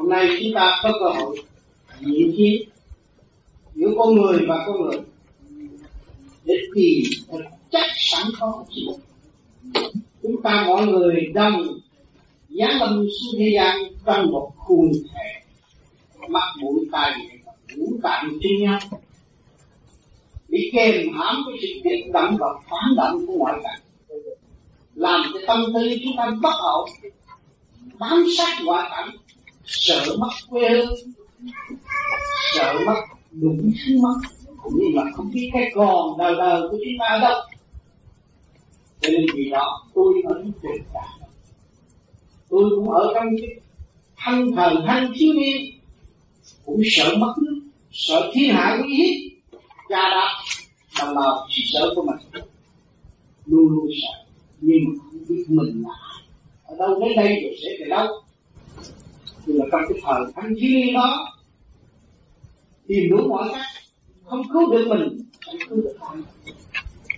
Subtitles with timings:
[0.00, 1.36] hôm nay chúng ta có cơ hội
[2.00, 2.66] diễn trí
[3.74, 5.00] giữa con người và con người
[6.44, 7.40] để tìm thực
[7.70, 8.64] chất sẵn có
[10.22, 11.66] chúng ta mọi người đang
[12.48, 13.76] giá lâm xuống thế gian
[14.06, 15.40] trong một khuôn thể
[16.28, 17.12] mắt mũi tai
[17.76, 18.78] ngũ tạng chung nhau.
[20.48, 23.80] Bị kèm hãm với sự kích động và phản động của ngoại cảnh
[24.94, 26.88] làm cho tâm tư chúng ta bất ổn,
[27.98, 29.10] bám sát ngoại cảnh
[29.70, 30.94] sợ mất quê hương
[32.54, 34.14] sợ mất đúng thứ mất
[34.62, 37.40] cũng như là không biết cái còn đời đời của chúng ta đâu.
[39.00, 41.20] Cho nên vì đó, tôi vẫn tuyệt tình cảm
[42.50, 43.60] tôi cũng ở trong cái
[44.16, 45.80] thân thần thanh thiếu niên.
[46.64, 47.60] Cũng sợ mất nước,
[47.92, 49.32] sợ thiên hạ uy hiếp.
[49.88, 50.28] Cha đã
[50.98, 52.42] đồng bào chỉ sợ của mình.
[53.46, 54.24] Luôn luôn sợ,
[54.60, 55.94] nhưng mà không biết mình là
[56.64, 58.06] ở đâu đến đây rồi sẽ về đâu?
[59.46, 61.36] Nhưng mà trong cái thời thanh duy đó
[62.88, 63.66] tìm đủ mọi cách
[64.24, 66.16] không cứu được mình, không cứu được ai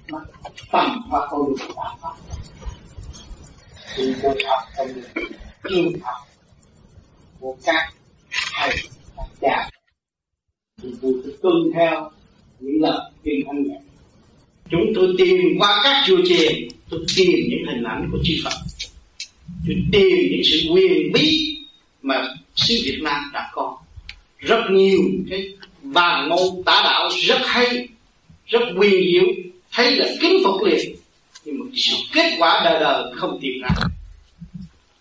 [0.08, 0.18] mà
[0.72, 2.14] tầm và tôi được đạo pháp.
[3.96, 4.88] Thì tôi học trong
[5.68, 6.16] trường học,
[7.40, 7.94] của các
[8.54, 8.70] thầy,
[9.16, 9.70] các cha.
[10.82, 12.10] Thì tôi phải tuân theo
[12.60, 13.78] những lời kinh thánh này.
[14.70, 18.56] Chúng tôi tìm qua các chùa chiền, tôi tìm những hình ảnh của chư Phật.
[19.66, 21.51] Tôi tìm những sự quyền bí
[22.02, 23.78] mà xứ Việt Nam đã có.
[24.38, 24.98] Rất nhiều
[25.30, 25.48] cái
[25.82, 27.88] bàn ngôn tả đạo rất hay,
[28.46, 29.24] rất quyền diệu
[29.72, 30.96] thấy là kính phục liền,
[31.44, 33.68] nhưng mà sự kết quả đời đời không tìm ra.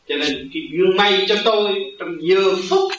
[0.10, 2.92] Cho nên cái duyên may cho tôi trong giờ phút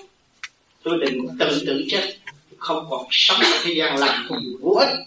[0.83, 2.17] tôi định tự tử chết,
[2.56, 4.98] không còn sống ở thế gian làm cùng vô ích.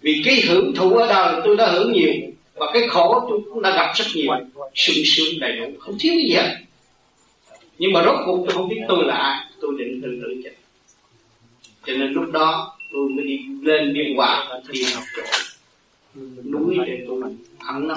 [0.00, 2.12] Vì cái hưởng thụ ở đời tôi đã hưởng nhiều,
[2.54, 4.32] và cái khổ tôi cũng đã gặp rất nhiều,
[4.74, 6.56] sung sướng đầy đủ, không thiếu gì hết
[7.78, 9.44] nhưng mà rốt cuộc tôi không biết tôi là ai.
[9.60, 10.52] Tôi định tự tử chết.
[11.86, 15.22] Cho nên lúc đó tôi mới đi lên biên hòa đi học chỗ
[16.44, 17.22] núi để tôi
[17.58, 17.94] ăn nó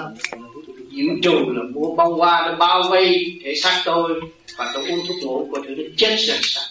[0.90, 4.20] diễn trù là mua bông hoa nó bao vây thể xác tôi
[4.58, 6.70] và tôi uống thuốc ngủ của tôi nó chết sạch sạch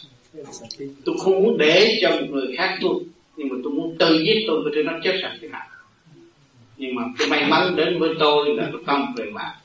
[1.05, 2.95] tôi không muốn để cho một người khác tôi,
[3.37, 5.67] nhưng mà tôi muốn tự giết tôi và tôi nó chết sạch thế nào.
[6.77, 9.55] Nhưng mà tôi may mắn đến với tôi là tôi không về mạng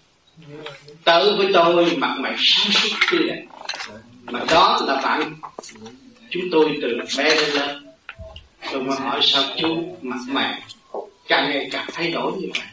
[1.05, 3.45] tới với tôi mặt mày sáng suốt tươi đẹp
[4.25, 5.35] mà đó là bạn.
[6.31, 7.87] Chúng tôi từ bé đến lớn.
[8.73, 10.63] Tôi mới hỏi sao chú mặt mày
[11.29, 12.67] càng ngày càng thay đổi như vậy.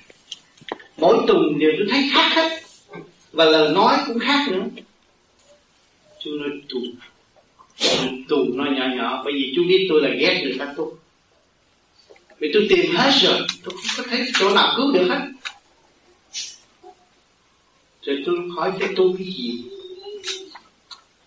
[0.98, 2.62] Mỗi tuần đều tôi thấy khác hết.
[3.32, 4.64] Và lời nói cũng khác nữa.
[6.24, 6.80] Chú nói tù
[8.30, 10.98] tù nói nhỏ nhỏ, bởi vì chú biết tôi là ghét người ta tu
[12.42, 15.20] vì tôi tìm hết rồi, tôi không có thấy chỗ nào cứu được hết
[18.06, 19.64] rồi tôi hỏi cái tu cái gì?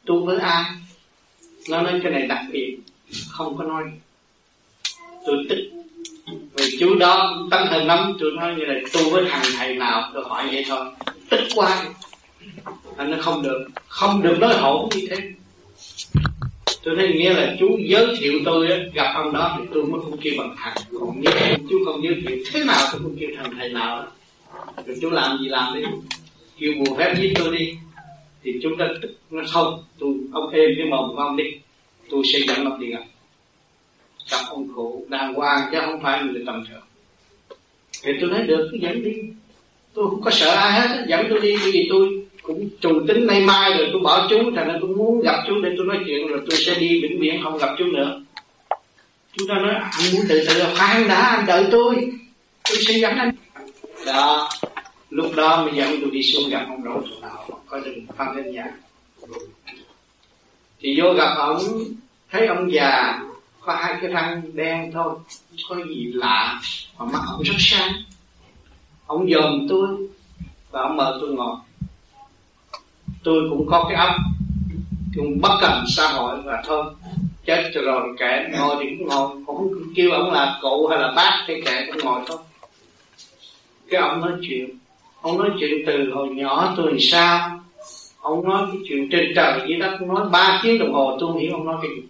[0.04, 0.64] Tu với ai
[1.68, 2.78] nó nói cái này đặc biệt,
[3.28, 3.82] không có nói.
[5.26, 5.56] Tôi tức.
[6.56, 10.10] Vì chú đó tăng thần lắm, tôi nói như là tu với thằng thầy nào,
[10.14, 10.86] tôi hỏi vậy thôi.
[11.30, 11.84] Tức quá.
[12.96, 13.66] Anh nó không được.
[13.88, 15.16] Không được nói hổ như thế.
[16.82, 20.18] Tôi thấy nghĩa là chú giới thiệu tôi gặp ông đó thì tôi mới không
[20.20, 20.76] kêu bằng thằng.
[21.00, 24.06] Còn nếu chú không giới thiệu, thế nào tôi không kêu thằng thầy nào đó
[24.86, 25.80] rồi chú làm gì làm đi?
[26.58, 27.74] Kêu bùa phép giết tôi đi,
[28.42, 28.84] thì chúng ta
[29.30, 29.84] nó không.
[29.98, 31.44] Tôi, ông êm cái mồm của ông đi.
[32.10, 33.04] Tôi sẽ dẫn ông đi gặp.
[34.30, 36.82] Gặp ông cụ đàng hoàng, chứ không phải người tầm thường.
[38.02, 39.12] Thì tôi nói, được, cứ dẫn đi.
[39.94, 43.26] Tôi không có sợ ai hết dẫn tôi đi, bởi vì tôi cũng trùng tính
[43.26, 45.98] nay mai rồi, tôi bỏ chú, thành ra tôi muốn gặp chú để tôi nói
[46.06, 48.20] chuyện, rồi tôi sẽ đi vĩnh viễn không gặp chú nữa.
[49.32, 51.94] Chúng ta nói, anh muốn tự tự là khoan đã, anh đợi tôi.
[52.68, 53.30] Tôi sẽ dẫn anh.
[54.06, 54.48] Đó
[55.14, 58.36] lúc đó mới dẫn tôi đi xuống gặp ông lão, chỗ nào có rừng phan
[58.36, 58.70] lên nhà.
[60.80, 61.58] Thì vô gặp ông
[62.30, 63.20] thấy ông già
[63.60, 65.14] có hai cái răng đen thôi
[65.68, 66.60] không có gì lạ
[66.98, 67.92] mà mắt ông rất sáng.
[69.06, 69.88] Ông dòm tôi
[70.70, 71.56] và ông mời tôi ngồi.
[73.24, 74.16] Tôi cũng có cái ấp
[75.16, 76.84] cũng bất cần xã hội và thôi.
[77.46, 81.12] Chết rồi kẻ ngồi thì cũng ngồi cũng không kêu ông là cụ hay là
[81.16, 82.38] bác thì kẻ cũng ngồi thôi.
[83.90, 84.78] Cái ông nói chuyện
[85.24, 87.60] ông nói chuyện từ hồi nhỏ tôi làm sao?
[88.20, 91.40] Ông nói cái chuyện trên trời dưới đất nói ba tiếng đồng hồ tôi không
[91.40, 92.02] hiểu ông nói cái gì.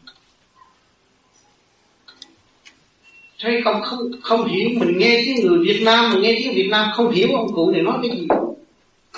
[3.40, 6.69] Thấy không không không hiểu, mình nghe tiếng người Việt Nam, mình nghe tiếng Việt
[6.70, 8.26] Nam, không hiểu ông cụ này nói cái gì.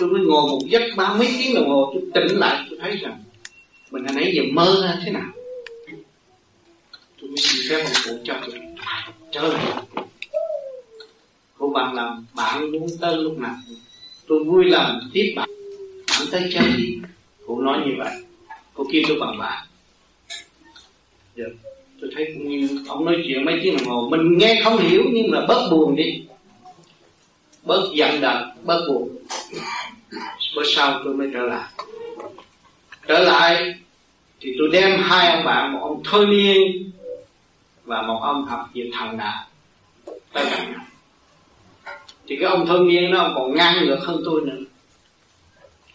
[0.01, 2.97] Tôi mới ngồi một giấc ba mấy tiếng đồng hồ, tôi tỉnh lại, tôi thấy
[2.97, 3.23] rằng
[3.91, 5.31] mình hồi nãy giờ mơ ra thế nào.
[7.21, 8.61] Tôi mới xin phép ông cụ cho tôi
[9.33, 9.83] trở lại.
[11.59, 13.55] Cô bạn làm bạn muốn tới lúc nào?
[14.27, 15.49] Tôi vui lòng tiếp bạn.
[16.11, 16.99] Bạn tới chơi đi
[17.47, 18.13] cô nói như vậy.
[18.75, 19.67] Cô kêu tôi bằng bạn.
[21.35, 21.55] Được
[22.01, 24.09] tôi thấy cũng như ông nói chuyện mấy tiếng đồng hồ.
[24.11, 26.25] Mình nghe không hiểu nhưng mà bớt buồn đi.
[27.63, 29.17] Bớt giận đập, bớt buồn.
[30.57, 31.69] Bữa sau tôi mới trở lại.
[33.09, 33.75] Trở lại
[34.41, 36.91] thì tôi đem hai ông bạn một ông thôi miên
[37.85, 39.47] và một ông học về thằng đạo.
[40.33, 40.86] Tới gặp nhau
[42.29, 44.59] thì cái ông thôi miên nó còn ngang ngược hơn tôi nữa.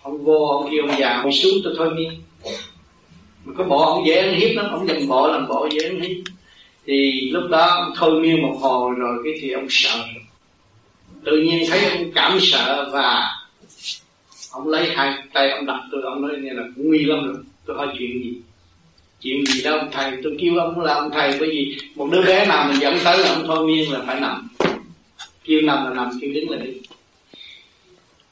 [0.02, 2.12] Ông vô, ông kêu ông già, ông xuống tôi thôi miên.
[3.46, 6.02] Mà có bộ ông dễ ăn hiếp lắm, ông dần bộ làm bộ dễ ăn
[6.02, 6.18] hiếp.
[6.86, 10.04] Thì lúc đó ông thôi miên một hồi rồi cái thì ông sợ.
[11.26, 13.38] Tự nhiên thấy ông cảm sợ và
[14.52, 17.36] ông lấy hai tay ông đặt tôi, ông nói như là cũng nguy lắm rồi,
[17.66, 18.34] tôi hỏi chuyện gì?
[19.22, 22.22] Chuyện gì đó ông thầy, tôi kêu ông là ông thầy, bởi vì một đứa
[22.22, 24.48] bé nào mình dẫn tới là ông thôi miên là phải nằm
[25.44, 26.72] kêu nằm là nằm kêu đứng là đi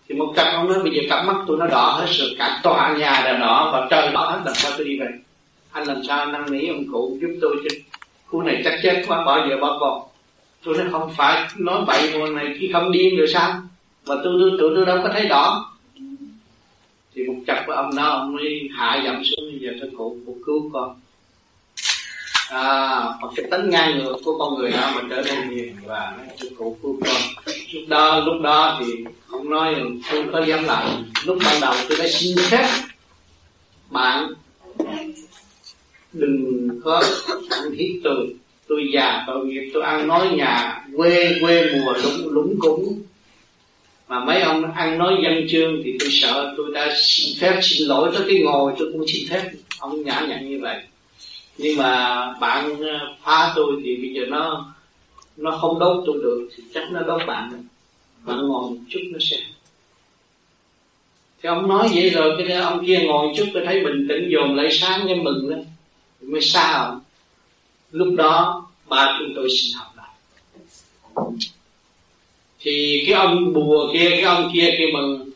[0.10, 2.60] thì một cặp ông nói bây giờ cặp mắt tôi nó đỏ hết rồi cả
[2.64, 5.08] tòa nhà là đỏ và trời đỏ hết làm sao tôi đi về?
[5.72, 7.78] Anh làm sao năn nỉ ông cụ giúp tôi chứ?
[8.26, 10.02] Khu này chắc chết quá bỏ vợ bỏ con.
[10.64, 13.52] Tôi nói không phải nói bậy mùa này khi không điên rồi sao?
[14.08, 15.72] Mà tôi tôi tôi, tôi đâu có thấy đỏ.
[17.16, 20.18] Thì một chặt của ông đó ông mới hạ giọng xuống bây giờ tôi cụ
[20.26, 21.00] cụ cứu con
[22.50, 26.14] à hoặc cái tính ngang ngược của con người đó, mình trở nên hiền và
[26.18, 27.22] nói cụ cứu con.
[27.74, 28.94] Lúc đó lúc đó thì
[29.28, 29.76] không nói
[30.12, 31.12] tôi có dám làm.
[31.26, 32.68] Lúc ban đầu tôi đã xin phép,
[33.90, 34.34] bạn
[36.14, 37.04] đừng có
[37.50, 38.36] ăn hiếp tôi.
[38.68, 43.02] Tôi già, tội nghiệp, tôi ăn nói nhà, quê quê mùa lũng lũng cúng.
[44.08, 47.88] Mà mấy ông ăn nói dân chương thì tôi sợ tôi đã xin phép, xin
[47.88, 49.52] lỗi tới cái ngồi, tôi cũng xin phép.
[49.80, 50.76] Ông nhã nhặn như vậy
[51.62, 54.66] nhưng mà bạn ờ, phá tôi thì bây giờ nó
[55.38, 57.64] nó không đốt tôi được, thì chắc nó đốt bạn.
[58.24, 59.38] Bạn ngồi một chút nó sẽ.
[61.42, 64.30] Thì ông nói vậy rồi, cái ông kia ngồi một chút, tôi thấy bình tĩnh,
[64.32, 65.66] dồn lại sáng cái mừng lên.
[66.22, 67.02] Mới sao
[67.92, 70.10] lúc đó, ba chúng tôi xin học lại.
[72.60, 75.29] Thì cái ông bùa kia, cái ông kia kia mừng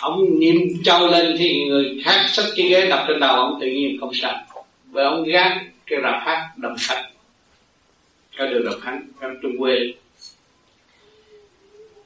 [0.00, 3.66] ông niệm châu lên thì người khác xách cái ghế đập trên đầu ông tự
[3.66, 4.34] nhiên không sao.
[4.90, 5.52] Và ông gác
[5.86, 7.10] cái rạp hát đồng sạch.
[8.36, 9.76] cái đường đồng hắn trong trung quê.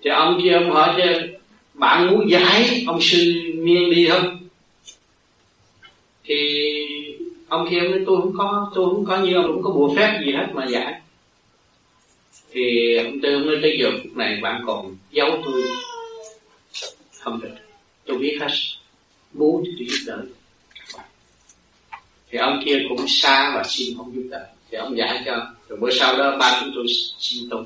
[0.02, 1.20] Thì ông kia ông hỏi chứ,
[1.75, 4.38] bạn muốn giải ông sư miên đi không?
[6.25, 6.70] Thì
[7.49, 10.32] ông kia nói, tôi không có, tôi không có như ông có bùa phép gì
[10.32, 11.00] hết mà giải.
[12.50, 15.62] Thì ông tư nói, tới giờ phút này bạn còn giấu tôi
[17.20, 17.63] không được
[18.06, 18.48] tôi biết hết.
[19.32, 20.22] Muốn thì tôi giúp đỡ.
[22.30, 24.46] Thì ông kia cũng xa và xin không giúp đỡ.
[24.70, 26.86] Thì ông giải cho, rồi bữa sau đó ba chúng tôi
[27.18, 27.64] xin tu.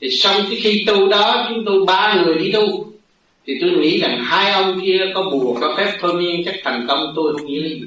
[0.00, 2.92] Thì xong cái khi tu đó, chúng tôi ba người đi tu.
[3.46, 6.84] Thì tôi nghĩ rằng hai ông kia có bùa, có phép thôi miên, chắc thành
[6.88, 7.82] công tôi không nghĩ gì.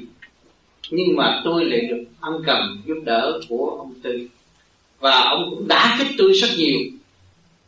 [0.90, 4.28] Nhưng mà tôi lại được ăn cầm giúp đỡ của ông tư.
[5.00, 6.80] Và ông cũng đã kích tôi rất nhiều.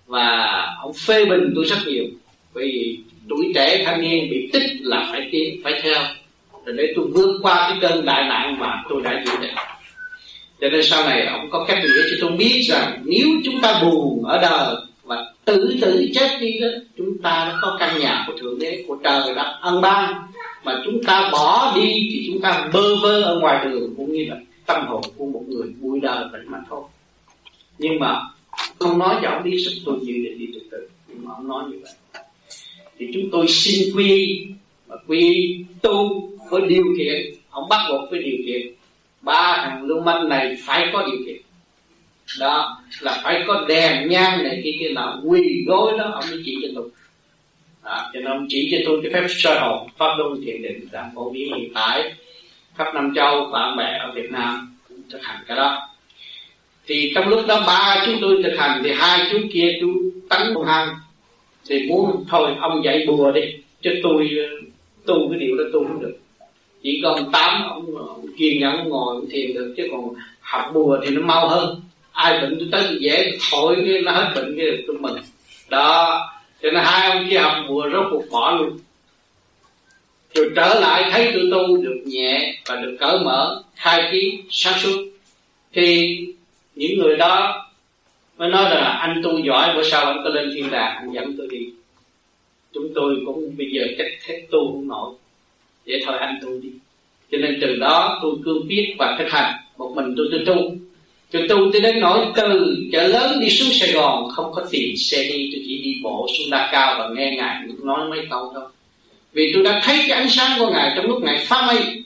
[0.07, 2.05] Và ông phê bình tôi rất nhiều.
[2.55, 2.99] Bởi vì
[3.31, 6.03] tuổi trẻ thanh niên bị tích là phải tiến, phải theo.
[6.65, 9.55] Rồi để tôi vượt qua cái cơn đại nạn mà tôi đã dự định
[10.61, 13.81] cho nên sau này ông có cách nghĩa cho tôi biết rằng nếu chúng ta
[13.83, 16.69] buồn ở đời và tự tử chết đi đó,
[16.99, 20.15] chúng ta đã có căn nhà của thượng đế, của trời đã ân ban.
[20.65, 24.27] Mà chúng ta bỏ đi thì chúng ta bơ vơ ở ngoài đường, cũng như
[24.29, 26.83] là tâm hồn của một người vui đời vậy mà thôi.
[27.79, 28.21] Nhưng mà
[28.79, 30.89] không nói cho ông biết sức tôi dự để đi từ từ.
[31.09, 32.23] Nhưng mà ông nói như vậy
[33.01, 34.43] thì chúng tôi xin quy
[34.89, 37.35] mà quy tu với điều kiện.
[37.51, 38.73] Ông bắt buộc với điều kiện.
[39.21, 41.43] Ba thằng lưu manh này phải có điều kiện.
[42.41, 46.43] Đó là phải có đèn nhang này kia kia nào quỳ gối đó ông mới
[46.45, 46.89] chỉ cho tôi.
[47.85, 50.89] Đó, cho nên ông chỉ cho tôi cái phép sơ hồn pháp luân thiền định
[50.93, 52.13] đang phổ biến hiện tại.
[52.77, 55.89] Khắp năm châu bạn bè ở Việt Nam cũng thực hành cái đó.
[56.87, 59.89] Thì trong lúc đó ba chúng tôi thực hành thì hai chú kia chú
[60.29, 60.89] tấn công hăng
[61.71, 63.41] thì muốn thôi ông dạy bùa đi
[63.83, 64.31] chứ tôi
[65.07, 66.19] tu cái điều đó tu không được.
[66.83, 70.99] Chỉ còn tám ông, ông kiên nhẫn ngồi ông thiền được chứ còn học bùa
[71.05, 71.81] thì nó mau hơn.
[72.13, 75.19] Ai bệnh tôi tới dễ thổi cái nó hết bệnh cái được tôi mừng
[75.69, 76.21] đó
[76.63, 78.79] cho nên hai ông kia học bùa rốt cuộc bỏ luôn.
[80.35, 84.79] Rồi trở lại thấy tôi tu được nhẹ và được cởi mở khai trí sáng
[84.79, 84.99] suốt.
[85.73, 86.19] Thì
[86.75, 87.67] những người đó
[88.41, 91.35] mới nói là anh tu giỏi, bữa sau anh có lên thiên đàng, anh dẫn
[91.39, 91.67] tôi đi.
[92.75, 95.15] Chúng tôi cũng bây giờ cách hết tu không nổi.
[95.87, 96.69] Để thôi, anh tu đi.
[97.33, 99.55] Cho nên từ đó tôi cương quyết và thực hành.
[99.79, 100.77] Một mình tôi tôi tu.
[101.31, 104.97] Tôi tu tới đến nỗi từ chợ lớn đi xuống Sài Gòn, không có tiền
[104.97, 108.51] xe đi, tôi chỉ đi bộ xuống Đa Cao và nghe ngài nói mấy câu
[108.55, 108.65] thôi.
[109.33, 112.05] Vì tôi đã thấy cái ánh sáng của ngài trong lúc ngài phá mây.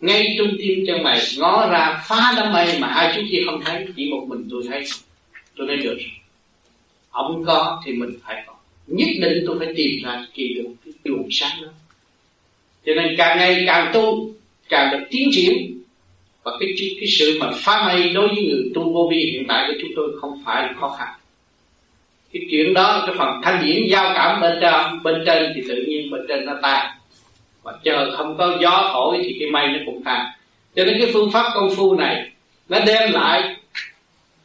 [0.00, 3.60] Ngay trung tim chân mày ngó ra phá đám mây mà hai chú kia không
[3.64, 4.84] thấy, chỉ một mình tôi thấy
[5.58, 5.98] tôi nói được.
[7.10, 8.52] Ông có thì mình phải có.
[8.86, 11.68] Nhất định tôi phải tìm ra kỳ được cái luồng sáng đó.
[12.86, 14.30] Cho nên càng ngày càng tu,
[14.68, 15.80] càng được tiến triển.
[16.42, 16.68] Và cái
[17.00, 19.90] cái sự mà phá mây đối với người tu vô vi hiện tại của chúng
[19.96, 21.08] tôi không phải là khó khăn.
[22.32, 25.84] Cái chuyện đó, cái phần thanh điển giao cảm bên trên bên trên thì tự
[25.88, 26.96] nhiên bên trên nó tan.
[27.62, 30.26] Và chờ không có gió thổi thì cái mây nó cũng tan.
[30.76, 32.30] Cho nên cái phương pháp công phu này,
[32.68, 33.56] nó đem lại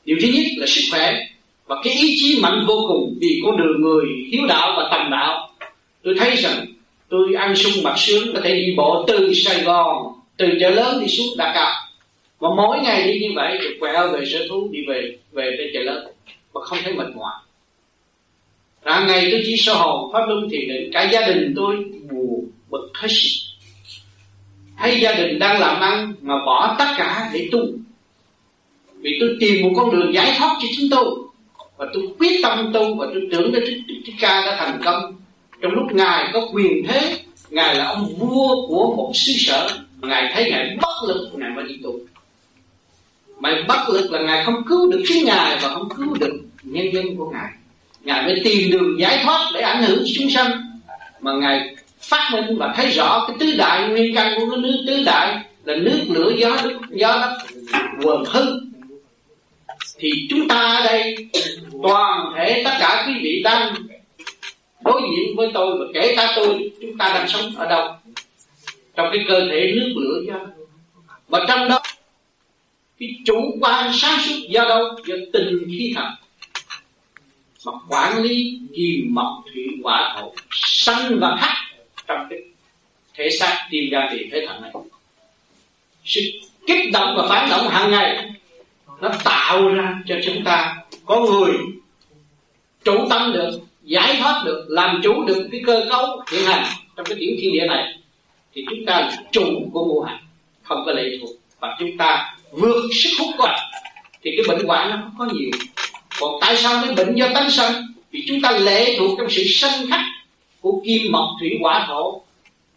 [0.05, 1.13] điều thứ nhất là sức khỏe.
[1.65, 5.11] Và cái ý chí mạnh vô cùng vì con đường người hiếu đạo và tầm
[5.11, 5.49] đạo.
[6.03, 6.65] Tôi thấy rằng
[7.09, 11.01] tôi ăn sung mặc sướng, có thể đi bộ từ Sài Gòn, từ chợ lớn
[11.01, 11.67] đi xuống Đà Cập.
[12.39, 15.71] Và mỗi ngày đi như vậy thì quẹo về sở thú, đi về về tới
[15.73, 16.07] chợ lớn.
[16.53, 17.33] Và không thấy mệt mỏi.
[18.85, 20.89] Hàng ngày tôi chỉ sơ hồn, pháp luân thiền định.
[20.93, 21.75] Cả gia đình tôi
[22.11, 23.29] buồn bực hết sức.
[24.79, 27.59] Thấy gia đình đang làm ăn mà bỏ tất cả để tu
[29.03, 31.05] vì tôi tìm một con đường giải thoát cho chúng tôi.
[31.77, 33.63] Và tôi quyết tâm tu và tôi tưởng đến
[34.05, 35.15] Thích Ca đã thành công.
[35.61, 37.19] Trong lúc ngài có quyền thế,
[37.49, 39.69] ngài là ông vua của một xứ sở
[40.01, 41.93] ngài thấy ngài bất lực, ngài mới đi tu.
[43.39, 46.33] Mà bất lực là ngài không cứu được chính ngài và không cứu được
[46.63, 47.51] nhân dân của ngài.
[48.03, 50.51] Ngài mới tìm đường giải thoát để ảnh hưởng chúng sanh.
[51.21, 54.83] Mà ngài phát minh và thấy rõ cái tứ đại nguyên căn của cái nước
[54.87, 57.17] tứ đại là nước, lửa, gió đất gió,
[57.71, 58.59] đất, quần hư
[60.03, 61.15] thì chúng ta ở đây,
[61.83, 63.75] toàn thể tất cả quý vị đang
[64.81, 67.95] đối diện với tôi và kể cả tôi, chúng ta đang sống ở đâu?
[68.95, 70.39] Trong cái cơ thể nước lửa gió
[71.27, 71.81] và trong đó,
[72.99, 74.83] cái chủ quan sáng suốt do đâu?
[75.07, 76.09] Do tình khí thật
[77.65, 81.57] mà quản lý kim mộc thủy hỏa thổ sanh và hắc
[82.07, 82.39] trong cái
[83.13, 84.71] thể xác tim gan tiền thể thận này.
[86.05, 86.21] Sự
[86.67, 88.33] kích động và phản động hàng ngày
[89.03, 91.53] nó tạo ra cho chúng ta có người
[92.83, 96.63] chủ tâm được, giải thoát được, làm chủ được cái cơ cấu hiện hành
[96.95, 97.99] trong cái tiểu thiên địa này,
[98.53, 100.19] thì chúng ta là chủ của ngũ hành,
[100.63, 101.29] không có lệ thuộc.
[101.59, 103.55] Và chúng ta vượt sức hút của
[104.23, 105.51] thì cái bệnh hoạn nó không có nhiều.
[106.19, 107.73] Còn tại sao cái bệnh do tánh sân?
[108.11, 110.01] Vì chúng ta lệ thuộc trong sự sanh khắc
[110.61, 112.21] của kim mộc thủy hỏa thổ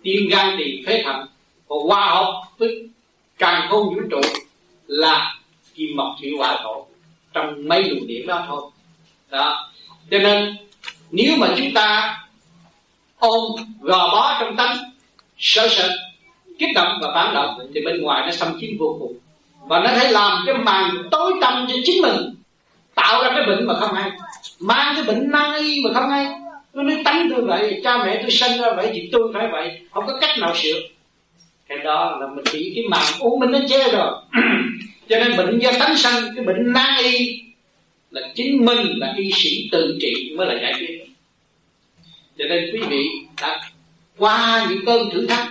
[0.02, 1.26] tim gan tiền phế thận.
[1.68, 2.88] Và hòa hợp với
[3.38, 4.20] càng khôn vũ trụ
[4.86, 5.35] là
[5.76, 6.86] kim mộc thủy hỏa thổ,
[7.32, 8.62] trong mấy luồng điểm đó thôi.
[9.30, 9.70] Đó.
[10.10, 10.56] Cho nên,
[11.10, 12.18] nếu mà chúng ta
[13.18, 13.42] ôm,
[13.80, 14.76] gò bó trong tánh,
[15.38, 15.96] sợ sợ
[16.58, 19.18] kích động và phản động, thì bên ngoài nó xâm chiếm vô cùng.
[19.68, 22.34] Và nó thấy làm cái màn tối tăm cho chính mình,
[22.94, 24.10] tạo ra cái bệnh mà không hay.
[24.60, 26.26] Mang cái bệnh nan y mà không hay.
[26.74, 29.80] Tôi nói tánh tôi vậy, cha mẹ tôi sinh ra vậy thì tôi phải vậy.
[29.92, 30.80] Không có cách nào sửa.
[31.68, 34.12] Cái đó là mình bị cái màn u minh nó che rồi.
[35.08, 37.42] cho nên bệnh do tánh sanh, cái bệnh nan y
[38.10, 41.04] là chính mình là y sĩ tự trị mới là giải quyết.
[42.38, 43.08] Cho nên quý vị
[43.42, 43.60] đã
[44.16, 45.48] qua những cơn thử thách.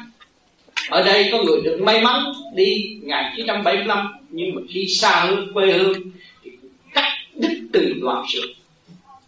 [0.89, 5.71] Ở đây có người được may mắn đi 1975 nhưng mà khi xa hương quê
[5.71, 6.01] hương,
[6.43, 6.51] thì
[6.93, 8.53] cắt đứt từ đoạn sự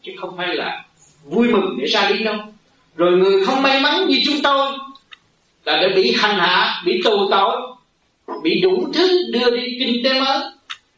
[0.03, 0.85] chứ không phải là
[1.23, 2.35] vui mừng để ra đi đâu.
[2.95, 4.77] Rồi người không may mắn như chúng tôi
[5.65, 7.76] là đã bị hành hạ, bị tù tội
[8.43, 10.37] bị đủ thứ đưa đi kinh tế mới.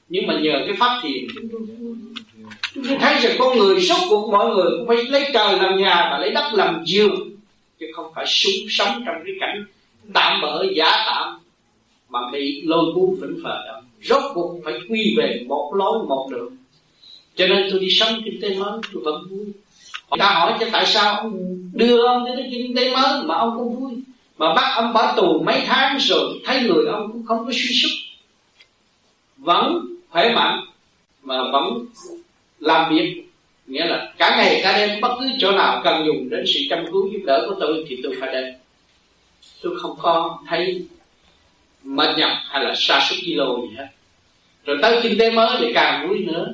[0.10, 1.28] Nhưng mà nhờ cái pháp thiền.
[2.74, 5.78] Chúng tôi thấy rằng con người suốt cuộc mọi người cũng phải lấy trời làm
[5.78, 7.32] nhà và lấy đất làm giường,
[7.80, 9.66] chứ không phải súng sống trong cái cảnh
[10.14, 11.40] tạm bỡ, giả tạm,
[12.10, 16.28] mà bị lôi cuốn vĩnh phờ đâu rốt cuộc phải quy về một lối một
[16.32, 16.56] đường.
[17.36, 19.46] Cho nên tôi đi sống kinh tế mới, tôi vẫn vui.
[20.10, 23.36] Người ta hỏi cho tại sao ông đưa ông đến cái kinh tế mới mà
[23.36, 23.94] ông không vui?
[24.40, 27.74] Mà bắt ông bỏ tù mấy tháng rồi, thấy người ông cũng không có suy
[27.82, 27.90] sức.
[29.38, 30.60] Vẫn khỏe mạnh,
[31.24, 31.86] mà vẫn
[32.60, 33.24] làm việc.
[33.68, 36.86] Nghĩa là cả ngày, cả đêm, bất cứ chỗ nào cần dùng đến sự chăm
[36.86, 38.56] cứu giúp đỡ của tôi thì tôi phải đến.
[39.62, 40.86] Tôi không có thấy
[41.84, 43.88] mệt nhọc hay là sa sút kilo gì hết.
[44.66, 46.54] Rồi tới kinh tế mới thì càng vui nữa.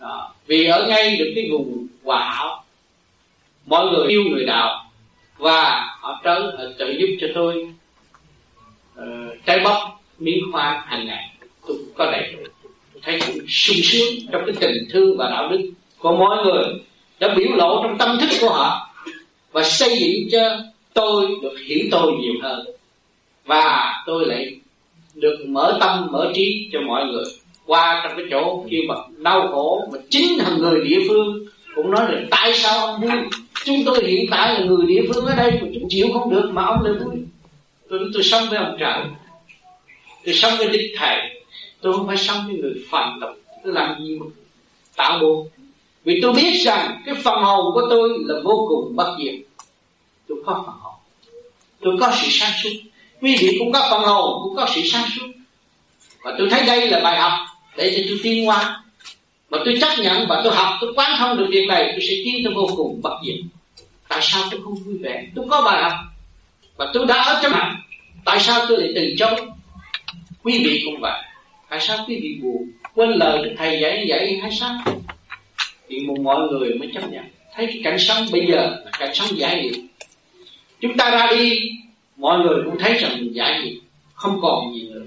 [0.00, 0.34] Đó.
[0.46, 2.64] vì ở ngay được cái vùng hòa hảo,
[3.66, 4.87] mọi người yêu người đạo
[5.38, 7.72] và họ tới họ trợ giúp cho tôi
[8.98, 9.04] uh,
[9.46, 9.76] trái bắp
[10.18, 11.34] miếng khoai hàng ngày.
[11.66, 12.32] Tôi cũng có đầy.
[12.32, 12.38] Đủ
[12.92, 16.64] tôi thấy cũng sung sướng trong cái tình thương và đạo đức của mọi người
[17.20, 18.90] đã biểu lộ trong tâm thức của họ
[19.52, 20.56] và xây dựng cho
[20.94, 22.66] tôi được hiểu tôi nhiều hơn.
[23.44, 24.60] Và tôi lại
[25.14, 27.24] được mở tâm mở trí cho mọi người.
[27.66, 31.46] Qua trong cái chỗ kia mà đau khổ mà chính là người địa phương
[31.82, 33.10] cũng nói là tại sao ông vui?
[33.64, 36.50] Chúng tôi hiện tại là người địa phương ở đây mà chúng chịu không được
[36.52, 37.16] mà ông lại vui.
[37.90, 39.04] Tôi tôi sống với ông trời.
[40.24, 41.18] Tôi sống với đức thầy.
[41.80, 43.30] Tôi không phải sống với người phàm tục.
[43.64, 44.26] Tôi làm gì mà
[44.96, 45.48] tạo buồn
[46.04, 49.34] vì tôi biết rằng cái phần hồn của tôi là vô cùng bất diệt.
[50.28, 50.94] Tôi có phần hồn.
[51.80, 52.70] Tôi có sự sáng suốt.
[53.20, 55.26] Quý vị cũng có phần hồn, cũng có sự sáng suốt.
[56.22, 57.32] Và tôi thấy đây là bài học
[57.76, 58.82] để cho tôi tiến qua
[59.50, 62.14] mà tôi chấp nhận và tôi học, tôi quán thông được việc này, tôi sẽ
[62.24, 63.36] tiến tới vô cùng bất diệt.
[64.08, 65.26] Tại sao tôi không vui vẻ?
[65.34, 65.92] Tôi có bài học
[66.76, 67.76] và tôi đã ở trong mặt
[68.24, 69.46] tại sao tôi lại từ chối?
[70.42, 71.22] Quý vị cũng vậy
[71.68, 72.70] tại sao quý vị buồn?
[72.94, 74.82] Quên lời được thầy dạy dạy hay sao?
[75.88, 77.24] Thì một mọi người mới chấp nhận.
[77.54, 79.82] Thấy cái cảnh sống bây giờ là cảnh sống giải nghiệp.
[80.80, 81.70] Chúng ta ra đi,
[82.16, 83.80] mọi người cũng thấy rằng mình giải nghiệp,
[84.14, 85.02] không còn gì nữa.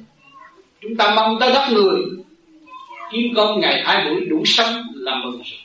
[0.81, 2.01] Chúng ta mong tới đất người
[3.11, 5.59] kiếm công ngày hai buổi đủ sống là mừng rồi.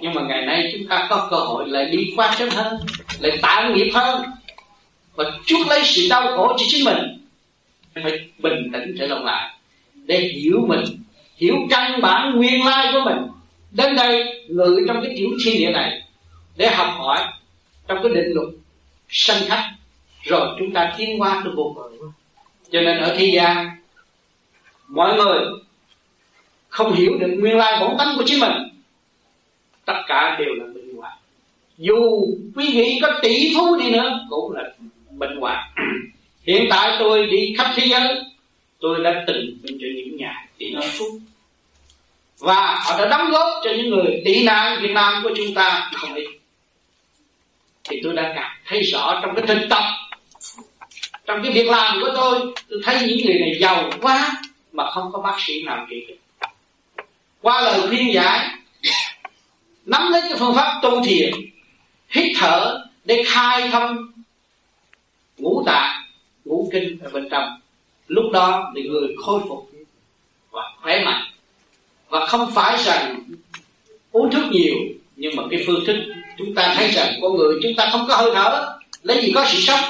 [0.00, 2.80] Nhưng mà ngày nay chúng ta có cơ hội lại đi qua sớm hơn,
[3.20, 4.22] lại tạo nghiệp hơn
[5.14, 6.98] và chuốc lấy sự đau khổ cho chính mình.
[7.94, 9.54] Phải bình tĩnh trở lại
[9.94, 10.84] để hiểu mình,
[11.36, 13.18] hiểu căn bản nguyên lai của mình.
[13.70, 16.02] Đến đây, ngự trong cái tiểu thiên địa này
[16.56, 17.24] để học hỏi
[17.88, 18.48] trong cái định luật
[19.08, 19.70] sanh khách
[20.22, 22.12] rồi chúng ta tiến qua được vô cùng
[22.72, 23.70] cho nên ở thế gian,
[24.88, 25.38] mọi người
[26.78, 28.52] không hiểu được nguyên lai bổn tánh của chính mình.
[29.84, 31.12] Tất cả đều là bệnh hoạn
[31.78, 31.94] dù
[32.56, 34.62] quý vị có tỷ phú đi nữa, cũng là
[35.10, 35.70] bệnh hoạn
[36.46, 38.22] hiện tại tôi đi khắp thế giới,
[38.80, 41.04] tôi đã từng bên cho những nhà tỷ phú
[42.38, 45.90] và họ đã đóng góp cho những người tị nạn Việt Nam của chúng ta
[45.94, 46.26] không ít.
[47.84, 49.82] Thì tôi đã cảm thấy rõ trong cái thực tập,
[51.26, 54.42] trong cái việc làm của tôi tôi thấy những người này giàu quá
[54.72, 56.14] mà không có bác sĩ nào trị được
[57.42, 58.48] qua lời khuyên giải,
[59.86, 61.30] nắm lấy cái phương pháp tu thiền,
[62.08, 64.12] hít thở để khai thông
[65.38, 66.04] ngũ tạng,
[66.44, 67.60] ngũ kinh ở bên trong.
[68.08, 69.70] Lúc đó thì người khôi phục
[70.50, 71.24] và khỏe mạnh.
[72.08, 73.20] Và không phải rằng
[74.12, 74.74] uống thuốc nhiều,
[75.16, 75.96] nhưng mà cái phương thức
[76.38, 79.44] chúng ta thấy rằng con người chúng ta không có hơi thở, lấy gì có
[79.48, 79.80] sự sống.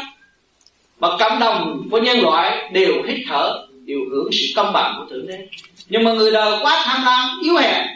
[0.99, 5.07] Mà cộng đồng của nhân loại đều hít thở đều hưởng sự công bằng của
[5.11, 5.47] thượng đế.
[5.89, 7.87] Nhưng mà người đời quá tham lam, yếu hèn,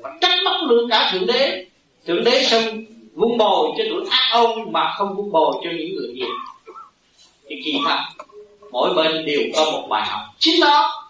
[0.00, 1.66] và trách móc luôn cả thượng đế.
[2.06, 5.96] Thượng đế xong vun bồi cho tuổi ác ôn mà không vun bồi cho những
[5.96, 6.30] người hiền.
[7.48, 7.98] Thì kỳ thật,
[8.70, 10.20] mỗi bên đều có một bài học.
[10.38, 11.04] Chính đó,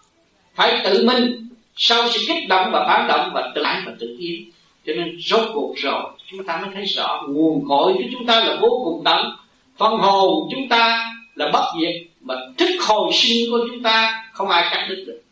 [0.55, 4.17] phải tự mình sau sự kích động và phản động và tự ái và tự
[4.19, 4.51] yên
[4.87, 8.45] cho nên rốt cuộc rồi, chúng ta mới thấy rõ nguồn cội của chúng ta
[8.45, 9.37] là vô cùng tận
[9.79, 14.49] phần hồn chúng ta là bất diệt, mà thức hồi sinh của chúng ta không
[14.49, 15.23] ai cắt đứt được.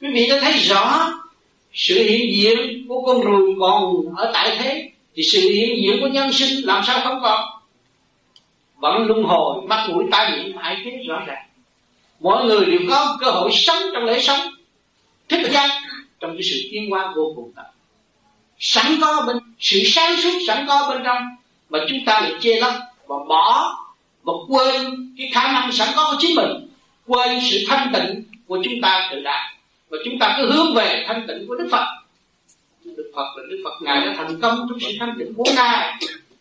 [0.00, 1.12] Quý vị đã thấy rõ
[1.72, 6.08] sự hiện diện của con ruồi còn ở tại thế, thì sự hiện diện của
[6.08, 7.48] nhân sinh làm sao không còn?
[8.76, 11.46] Vẫn luân hồi mắt mũi tai miệng hai thế rõ ràng.
[12.20, 14.40] Mọi người đều có cơ hội sống trong lễ sống.
[15.28, 15.70] Thích giác
[16.20, 17.66] trong cái sự tiến hóa vô cùng tận
[18.58, 21.22] sẵn có bên, sự sáng suốt sẵn có bên trong,
[21.70, 22.72] mà chúng ta lại chê lấp
[23.06, 23.74] và bỏ
[24.22, 24.84] và quên
[25.18, 26.68] cái khả năng sẵn có của chính mình
[27.06, 29.54] quên sự thanh tịnh của chúng ta tự đại
[29.90, 31.84] và chúng ta cứ hướng về thanh tịnh của đức phật.
[32.84, 35.94] Đức phật là đức phật ngài đã thành công trong sự thanh tịnh của ngài.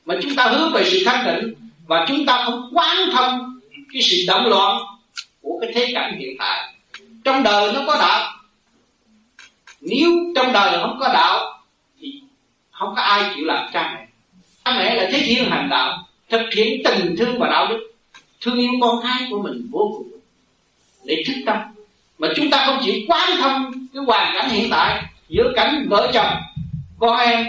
[0.06, 1.54] Mà chúng ta hướng về sự thanh tịnh
[1.88, 3.60] và chúng ta không quán thông
[3.94, 4.82] cái sự động loạn
[5.42, 6.74] của cái thế cảnh hiện tại.
[7.24, 8.32] Trong đời nó có đạo.
[9.82, 11.64] Nếu trong đời không có đạo,
[12.02, 12.22] thì
[12.72, 14.08] không có ai chịu làm cha mẹ.
[14.66, 17.92] Cha mẹ là thế thiên hành đạo, thực hiện tình thương và đạo đức,
[18.42, 20.15] thương yêu con cái của mình vô cùng
[21.06, 21.58] để thức tâm.
[22.20, 26.12] Mà chúng ta không chịu quán thông cái hoàn cảnh hiện tại giữa cảnh vợ
[26.14, 26.42] chồng
[27.00, 27.48] con em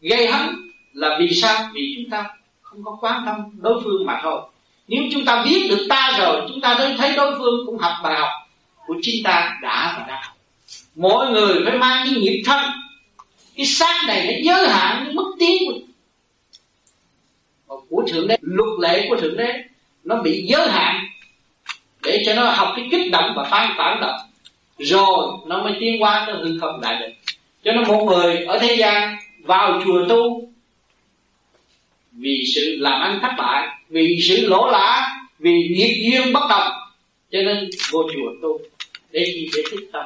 [0.00, 0.48] gây hấn
[0.92, 1.70] là vì sao?
[1.74, 2.24] Vì chúng ta
[2.62, 4.40] không có quán thông đối phương mà thôi.
[4.88, 8.20] Nếu chúng ta biết được ta rồi chúng ta thấy đối phương cũng học bài
[8.20, 8.28] học
[8.86, 10.22] của chính ta đã và đang
[10.94, 12.64] mỗi người phải mang cái nghiệp thân
[13.56, 15.62] cái xác này nó giới hạn cái mức tiến
[17.66, 18.36] của, của thượng đế.
[18.40, 19.64] Luật lệ của thượng đế
[20.04, 21.04] nó bị giới hạn
[22.02, 24.20] để cho nó học cái kích động và phán phản động.
[24.78, 27.14] Rồi nó mới tiến qua nó hư không đại định
[27.64, 30.48] cho nên một người ở thế gian vào chùa tu,
[32.12, 36.72] vì sự làm ăn thất bại, vì sự lỗ lã, vì nghiệp duyên bất đồng,
[37.32, 38.58] cho nên vô chùa tu
[39.10, 40.04] để gì để thích tâm.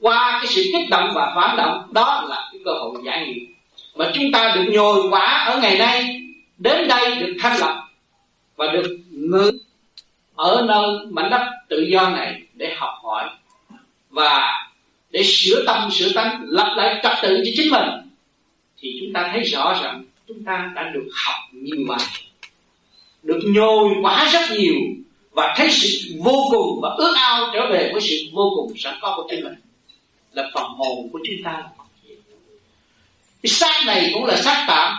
[0.00, 3.46] Qua cái sự kích động và phản động, đó là cái cơ hội giải nghiệp.
[3.94, 6.22] Mà chúng ta được nhồi quả ở ngày nay,
[6.58, 7.88] đến đây được thanh lập
[8.56, 9.50] và được ngự
[10.40, 13.30] ở nơi mảnh đất tự do này để học hỏi
[14.10, 14.66] và
[15.10, 17.88] để sửa tâm, sửa tánh, lập lại trật tự cho chính mình,
[18.78, 21.96] thì chúng ta thấy rõ rằng chúng ta đã được học nhiều mà
[23.22, 24.74] được nhồi quá rất nhiều
[25.30, 25.88] và thấy sự
[26.24, 29.44] vô cùng và ước ao trở về với sự vô cùng sẵn có của chính
[29.44, 29.54] mình,
[30.32, 31.62] là phần hồn của chúng ta.
[33.42, 34.96] Cái xác này cũng là xác tạm,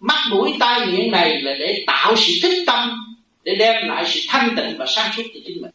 [0.00, 3.15] mắt mũi tai miệng này là để tạo sự thích tâm
[3.46, 5.70] để đem lại sự thanh tịnh và sáng suốt cho chính mình.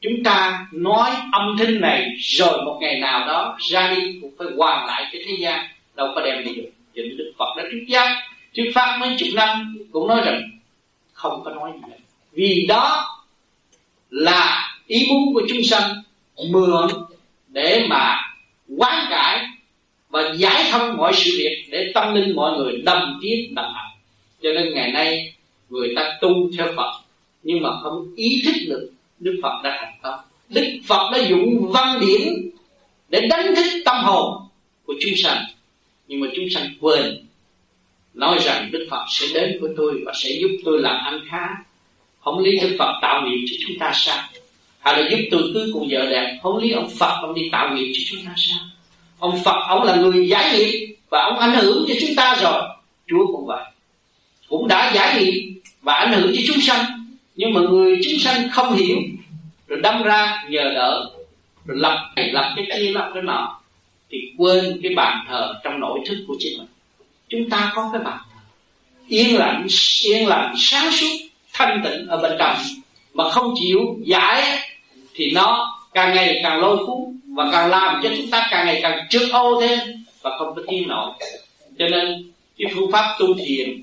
[0.00, 4.46] Chúng ta nói âm thanh này rồi một ngày nào đó ra đi cũng phải
[4.56, 6.70] hoàn lại cái thế gian, đâu có đem đi được.
[6.96, 8.22] Cho đức phật đã thuyết giác
[8.56, 10.50] thuyết pháp mấy chục năm cũng nói rằng
[11.12, 11.98] không có nói gì hết.
[12.32, 13.16] Vì đó
[14.10, 16.02] là ý muốn của chúng sanh
[16.50, 16.88] mượn
[17.48, 18.20] để mà
[18.76, 19.46] quán cải
[20.08, 23.90] và giải thông mọi sự việc để tâm linh mọi người đồng tiến đồng hành.
[24.42, 25.33] Cho nên ngày nay
[25.68, 26.92] người ta tu theo Phật,
[27.42, 30.20] nhưng mà không ý thức được Đức Phật đã thành công.
[30.48, 32.50] Đức Phật đã dùng văn điển
[33.08, 34.48] để đánh thức tâm hồn
[34.84, 35.44] của chúng sanh.
[36.08, 37.26] Nhưng mà chúng sanh quên,
[38.14, 41.48] nói rằng Đức Phật sẽ đến với tôi và sẽ giúp tôi làm ăn khá.
[42.20, 44.28] Không lý Đức Phật tạo nghiệp cho chúng ta sao?
[44.78, 46.38] Hay là giúp tôi cưới cùng vợ đẹp?
[46.42, 48.58] Không lý ông Phật, ông đi tạo nghiệp cho chúng ta sao?
[49.18, 52.62] Ông Phật, ông là người giải nghiệp và ông ảnh hưởng cho chúng ta rồi.
[53.06, 53.64] Chúa cũng vậy.
[54.48, 55.53] Cũng đã giải nghiệp
[55.84, 56.84] và ảnh hưởng cho chúng sanh.
[57.36, 58.96] Nhưng mà người chúng sanh không hiểu,
[59.68, 61.10] rồi đâm ra nhờ đỡ,
[61.66, 63.60] rồi lập này lập cái kia lập cái nọ
[64.10, 66.68] thì quên cái bàn thờ trong nội thức của chính mình.
[67.28, 68.40] Chúng ta có cái bàn thờ.
[69.08, 69.66] Yên lặng
[70.04, 71.16] yên lặng, sáng suốt,
[71.52, 72.56] thanh tịnh ở bên trong.
[73.14, 74.58] Mà không chịu giải,
[75.14, 78.80] thì nó càng ngày càng lôi cuốn và càng làm cho chúng ta càng ngày
[78.82, 79.78] càng trước ô thêm,
[80.22, 81.12] và không có tiến nổi
[81.78, 83.82] cho nên cái phương pháp tu thiền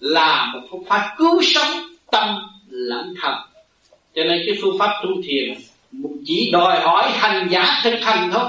[0.00, 3.34] là một phương pháp cứu sống tâm lẫn thần
[4.14, 5.54] cho nên cái phương pháp tu thiền
[6.24, 8.44] chỉ đòi hỏi hành giả thực hành thôi,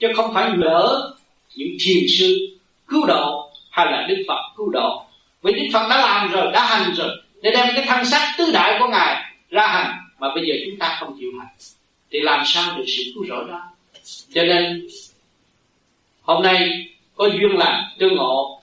[0.00, 1.14] chứ không phải lỡ
[1.54, 2.56] những thiền sư
[2.88, 5.04] cứu độ hay là đức phật cứu độ.
[5.42, 7.10] Vì đức phật đã làm rồi, đã hành rồi,
[7.42, 10.78] để đem cái thân xác tứ đại của ngài ra hành, mà bây giờ chúng
[10.78, 11.54] ta không chịu hành.
[12.10, 13.62] Thì làm sao được sự cứu rỗi đó?
[14.34, 14.88] Cho nên,
[16.22, 18.62] hôm nay có duyên lành tương ngộ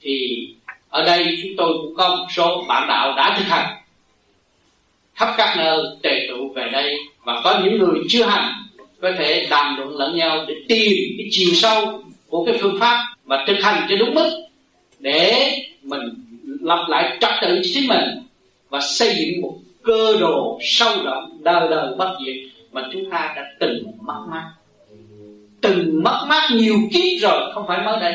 [0.00, 0.46] thì
[0.92, 3.76] ở đây chúng tôi cũng có một số bạn đạo đã thực hành.
[5.14, 8.52] Khắp các nơi tề tụ về đây và có những người chưa hành,
[9.00, 13.04] có thể đàm luận lẫn nhau để tìm cái chiều sâu của cái phương pháp
[13.24, 14.30] và thực hành cho đúng mức
[14.98, 15.52] để
[15.82, 16.00] mình
[16.60, 18.04] lập lại trật tự chính mình
[18.68, 22.36] và xây dựng một cơ đồ sâu rộng đời đời bất diệt
[22.72, 24.44] mà chúng ta đã từng mất mát.
[25.60, 28.14] Từng mất mát nhiều kiếp rồi, không phải mới đây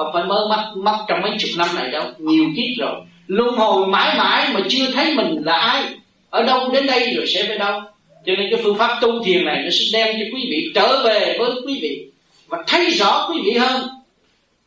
[0.00, 2.04] không phải mới mất mất trong mấy chục năm này đâu.
[2.18, 3.00] Nhiều kiếp rồi.
[3.26, 5.82] Luân hồi mãi mãi mà chưa thấy mình là ai.
[6.30, 7.80] Ở đâu đến đây rồi sẽ về đâu.
[8.26, 11.02] Cho nên cái phương pháp tu thiền này nó sẽ đem cho quý vị trở
[11.04, 12.06] về với quý vị.
[12.48, 13.88] Và thấy rõ quý vị hơn.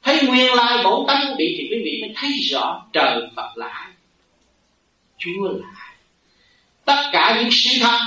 [0.03, 3.57] Thấy nguyên lai bổn tánh quý vị thì quý vị mới thấy rõ trời Phật
[3.57, 3.91] là ai.
[5.17, 5.95] Chúa là ai.
[6.85, 7.99] Tất cả những sự thật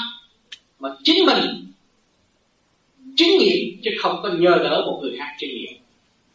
[0.81, 1.73] mà chính mình
[3.17, 5.86] chứng nghiệm chứ không có nhờ đỡ một người khác chứng nghiệm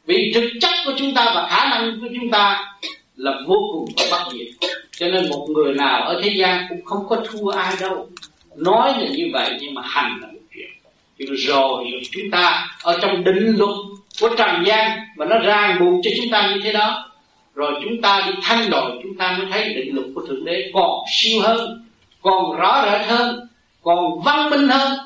[0.06, 2.74] vì thực chất của chúng ta và khả năng của chúng ta
[3.16, 4.72] là vô cùng và bất diệt.
[4.92, 8.10] Cho nên một người nào ở thế gian cũng không có thua ai đâu.
[8.56, 10.70] Nói là như vậy nhưng mà hành là một chuyện.
[11.18, 13.76] Nhưng rồi, rồi chúng ta ở trong định luật
[14.22, 17.12] của trần gian mà nó ràng buộc cho chúng ta như thế đó.
[17.56, 20.72] Rồi chúng ta đi thanh đổi chúng ta mới thấy định luật của thượng đế
[20.74, 21.86] còn siêu hơn
[22.22, 23.48] còn rõ rệt hơn
[23.82, 24.98] còn văn minh hơn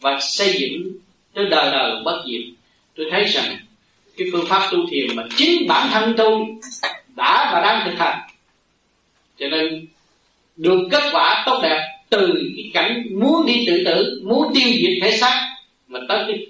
[0.00, 0.92] và xây dựng
[1.34, 2.42] tới đời đời bất diệt.
[2.96, 3.56] Tôi thấy rằng
[4.16, 6.40] cái phương pháp tu thiền mà chính bản thân tôi
[7.16, 8.18] đã và đang thực hành.
[9.38, 9.86] Cho nên
[10.56, 14.92] được kết quả tốt đẹp từ cái cảnh muốn đi tự tử, muốn tiêu diệt
[15.02, 15.56] thể xác
[15.88, 16.46] mà tới cái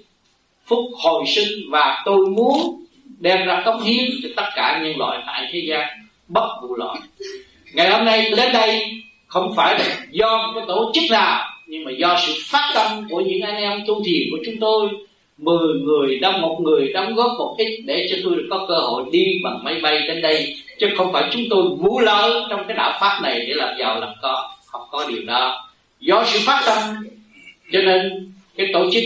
[0.65, 1.69] phúc hồi sinh.
[1.69, 2.85] Và tôi muốn
[3.19, 5.87] đem ra cống hiến cho tất cả nhân loại tại thế gian,
[6.27, 6.97] bất vụ lợi
[7.73, 9.79] ngày hôm nay đến đây không phải
[10.11, 13.55] do một cái tổ chức nào, nhưng mà do sự phát tâm của những anh
[13.55, 14.89] em tu thiền của chúng tôi
[15.37, 18.75] mười người đóng một người đóng góp một ít để cho tôi được có cơ
[18.75, 20.55] hội đi bằng máy bay đến đây.
[20.79, 23.99] Chứ không phải chúng tôi vũ lỡ trong cái đạo pháp này để làm giàu
[23.99, 24.51] làm có.
[24.65, 25.67] Không có điều đó.
[25.99, 26.95] Do sự phát tâm
[27.71, 29.03] cho nên cái tổ chức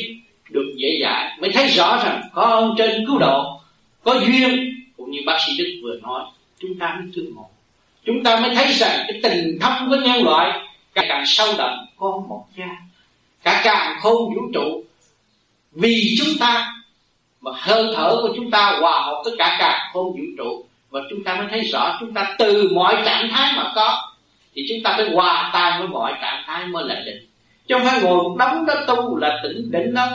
[0.50, 3.60] được dễ dãi mới thấy rõ rằng có ông trên cứu độ
[4.04, 6.24] có duyên cũng như bác sĩ đức vừa nói
[6.60, 7.50] chúng ta mới thương ngộ
[8.06, 10.60] chúng ta mới thấy rằng cái tình thâm của nhân loại
[10.94, 12.78] càng, càng sâu đậm có một cha
[13.44, 14.84] cả càng khôn vũ trụ
[15.72, 16.74] vì chúng ta
[17.42, 21.00] mà hơi thở của chúng ta hòa hợp tất cả cả không vũ trụ và
[21.10, 24.12] chúng ta mới thấy rõ chúng ta từ mọi trạng thái mà có,
[24.56, 27.28] thì chúng ta phải hòa tan với mọi trạng thái mới là định
[27.68, 30.10] chứ không phải ngồi một đống đó tu là tỉnh định đâu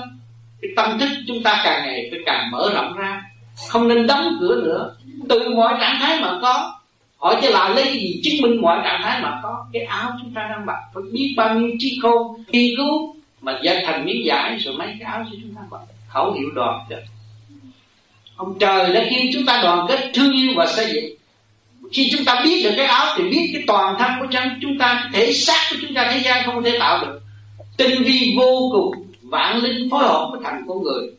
[0.63, 3.23] cái tâm thức chúng ta càng ngày phải càng mở rộng ra.
[3.69, 4.95] Không nên đóng cửa nữa.
[5.29, 6.73] Từ mọi trạng thái mà có.
[7.19, 9.67] Hỏi chứ là lấy gì chứng minh mọi trạng thái mà có?
[9.73, 13.16] Cái áo chúng ta đang mặc phải biết bao nhiêu trí khôn nghiên cứu
[13.47, 16.51] mà dắt thành miếng giải rồi mấy cái áo cho chúng ta mặc khẩu hiệu
[16.55, 17.05] đoàn kết.
[18.37, 21.05] Ông trời đã khiến chúng ta đoàn kết thương yêu và xây dựng.
[21.93, 24.27] Khi chúng ta biết được cái áo thì biết cái toàn thân của
[24.63, 27.21] chúng ta thể xác của chúng ta, thế gian không thể tạo được.
[27.77, 31.11] Tinh vi vô cùng, vạn linh phối hợp với thành con người.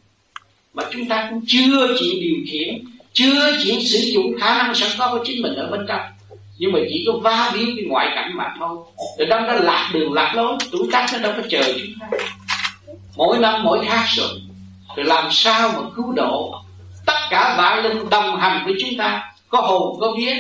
[0.74, 4.90] Mà chúng ta cũng chưa chịu điều khiển, chưa chịu sử dụng khả năng sẵn
[4.98, 6.02] có của chính mình ở bên trong
[6.58, 8.78] nhưng mà chỉ có va víu cái ngoại cảnh mà thôi.
[9.18, 12.08] Rồi đâm nó lạc đường, lạc lối, tuổi tác nó đâu có chờ chúng ta.
[13.16, 14.30] Mỗi năm, mỗi khác rồi.
[14.96, 16.62] Rồi làm sao mà cứu độ
[17.06, 19.34] tất cả vạn linh đồng hành với chúng ta?
[19.50, 20.34] Có hồn, có vía,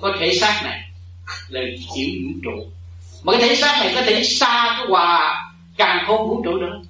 [0.00, 0.80] có thể xác này
[1.48, 1.60] là
[1.94, 2.66] chịu vũ trụ.
[3.24, 5.44] Mà cái thể xác này có thể xa cái hòa
[5.76, 6.80] càng không vũ trụ nữa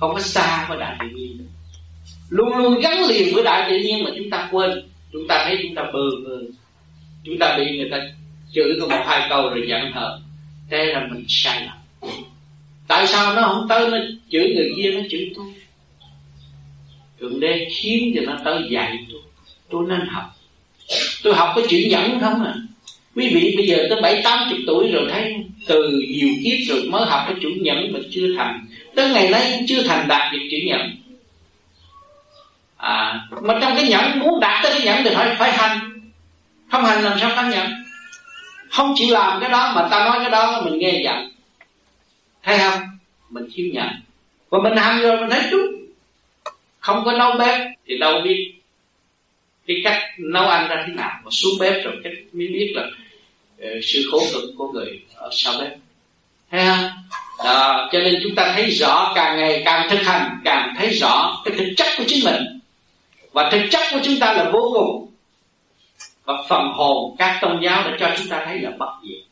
[0.00, 1.48] không có xa với đại tự nhiên
[2.28, 4.88] luôn luôn gắn liền với đại tự nhiên mà chúng ta quên.
[5.12, 6.38] Chúng ta thấy chúng ta bơ vơ
[7.24, 7.98] chúng ta bị người ta
[8.54, 10.22] chửi có một hai câu rồi giận hờn.
[10.70, 11.76] Thế là mình sai lầm.
[12.88, 13.98] Tại sao nó không tới, nó
[14.30, 15.46] chửi người kia, nó chửi tôi?
[17.20, 19.20] Thượng đế khiến cho nó tới dạy tôi.
[19.70, 20.24] Tôi nên học.
[21.22, 22.54] Tôi học cái chữ nhẫn không à?
[23.16, 25.34] Quý vị, bây giờ tới bảy, tám chục tuổi rồi thấy
[25.66, 28.66] từ nhiều kiếp rồi mới học cái chữ nhẫn mà chưa thành.
[28.94, 30.90] Tới ngày nay chưa thành đạt được chữ nhẫn.
[32.76, 35.93] À mà trong cái nhẫn, muốn đạt tới cái nhẫn thì phải phải hành
[36.74, 37.66] không hành làm sao cảm nhận?
[38.70, 41.30] Không chỉ làm cái đó mà ta nói cái đó mình nghe giận.
[42.42, 42.80] Thấy không?
[43.30, 43.88] Mình chịu nhận
[44.50, 45.66] và mình hành rồi mình thấy đúng.
[46.80, 48.54] Không có nấu bếp thì đâu biết
[49.66, 51.20] cái cách nấu ăn ra thế nào.
[51.24, 55.28] Mà xuống bếp rồi cách mới biết là uh, sự khổ cực của người ở
[55.32, 55.72] sau bếp.
[56.50, 56.90] Thấy không?
[57.44, 61.42] Đó, cho nên chúng ta thấy rõ càng ngày càng thực hành càng thấy rõ
[61.44, 62.60] cái thực chất của chính mình.
[63.32, 65.13] Và thực chất của chúng ta là vô cùng
[66.24, 69.22] và phần hồn các tôn giáo đã cho chúng ta thấy là bất diệt.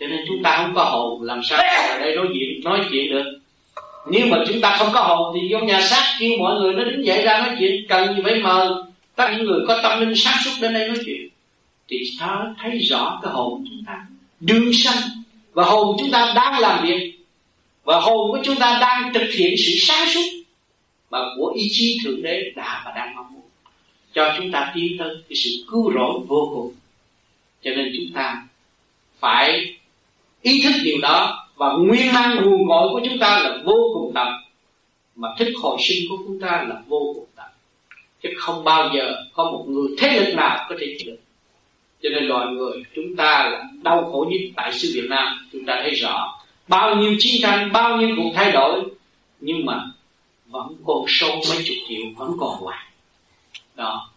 [0.00, 3.10] Cho nên chúng ta không có hồn, làm sao ở đây nói chuyện nói chuyện
[3.10, 3.38] được?
[4.10, 6.84] Nếu mà chúng ta không có hồn thì vô nhà xác kêu mọi người nó
[6.84, 8.68] đứng dậy ra nói chuyện, cần gì phải mời?
[9.14, 11.28] Tất những người có tâm linh sáng suốt đến đây nói chuyện.
[11.88, 14.06] Thì ta thấy rõ cái hồn chúng ta?
[14.40, 15.02] Đương sanh.
[15.52, 17.18] Và hồn chúng ta đang làm việc.
[17.84, 20.30] Và hồn của chúng ta đang thực hiện sự sáng suốt.
[21.10, 23.42] Mà của ý chí thượng đế đã và đang mong muốn
[24.18, 26.74] cho chúng ta tiến tới cái sự cứu rỗi vô cùng.
[27.62, 28.46] Cho nên chúng ta
[29.20, 29.76] phải
[30.42, 34.12] ý thức điều đó và nguyên năng nguồn cội của chúng ta là vô cùng
[34.14, 34.28] tận
[35.16, 37.46] mà thức hồi sinh của chúng ta là vô cùng tận
[38.22, 41.20] chứ không bao giờ có một người thế lực nào có thể chịu được.
[42.02, 45.64] Cho nên loài người chúng ta là đau khổ nhất tại xứ Việt Nam, chúng
[45.64, 46.38] ta thấy rõ.
[46.68, 48.82] Bao nhiêu chiến tranh, bao nhiêu cuộc thay đổi,
[49.40, 49.84] nhưng mà
[50.46, 52.86] vẫn còn sâu mấy chục triệu, vẫn còn hoài.
[53.76, 54.07] Đó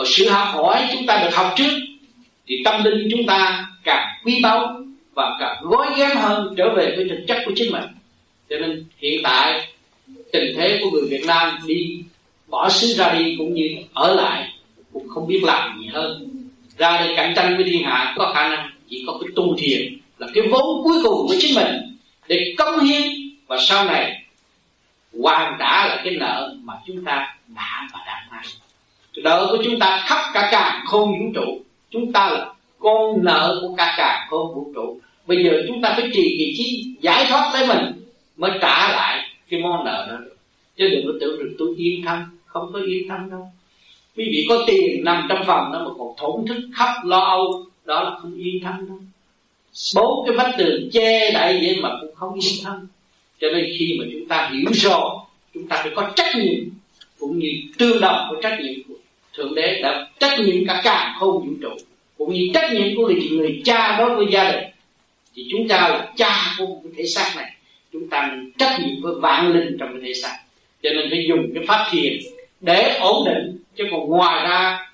[0.00, 1.78] và sự học hỏi chúng ta được học trước,
[2.46, 4.82] thì tâm linh chúng ta càng quý báu
[5.14, 7.82] và càng gói ghém hơn trở về với thực chất của chính mình.
[8.50, 9.68] Cho nên hiện tại,
[10.32, 12.02] tình thế của người Việt Nam đi,
[12.48, 14.52] bỏ xứ ra đi cũng như ở lại
[14.92, 16.28] cũng không biết làm gì hơn.
[16.78, 19.98] Ra để cạnh tranh với thiên hạ có khả năng chỉ có cái tu thiền
[20.18, 23.02] là cái vốn cuối cùng của chính mình để cống hiến
[23.46, 24.24] và sau này
[25.22, 28.69] hoàn trả lại cái nợ mà chúng ta đã và đang mang
[29.16, 31.60] nợ của chúng ta khắp cả càng không vũ trụ.
[31.90, 35.00] Chúng ta là con nợ của cả càng không vũ trụ.
[35.26, 37.92] Bây giờ chúng ta phải trì kỳ trí giải thoát lấy mình
[38.36, 40.36] mới trả lại cái món nợ đó được.
[40.76, 43.48] Chứ đừng có tưởng được tôi yên thân, không có yên thân đâu.
[44.16, 47.64] Quý vị có tiền nằm trong phòng đó mà còn thổn thức khóc lo âu,
[47.84, 48.98] đó là không yên thân đâu.
[49.94, 52.88] Bốn cái vách tường che đậy vậy mà cũng không yên thân.
[53.40, 55.10] Cho nên khi mà chúng ta hiểu rồi
[55.54, 56.64] chúng ta phải có trách nhiệm
[57.18, 58.89] cũng như tương đồng của trách nhiệm
[59.40, 61.70] thượng đế đã trách nhiệm cả cả không vũ trụ
[62.18, 64.64] cũng như trách nhiệm của người, người cha đối với gia đình.
[65.34, 67.52] Thì chúng ta là cha của cái thể xác này
[67.92, 70.36] chúng ta trách nhiệm với vạn linh trong cái thể xác.
[70.82, 72.12] Cho nên phải dùng cái pháp thiền
[72.60, 74.86] để ổn định chứ còn ngoài ra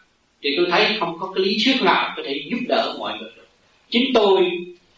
[0.42, 3.30] thì tôi thấy không có cái lý thuyết nào có thể giúp đỡ mọi người
[3.36, 3.46] được.
[3.90, 4.50] Chính tôi